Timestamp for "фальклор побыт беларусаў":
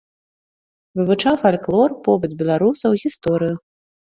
1.43-2.99